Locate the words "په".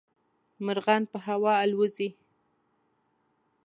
1.11-1.17